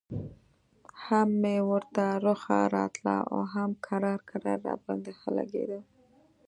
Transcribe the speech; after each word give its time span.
هم 1.03 1.27
مې 1.41 1.57
ورته 1.69 2.05
رخه 2.25 2.59
راتله 2.75 3.15
او 3.31 3.39
هم 3.53 3.69
کرار 3.85 4.19
کرار 4.29 4.57
راباندې 4.67 5.11
ښه 5.19 5.29
لګېده. 5.37 5.79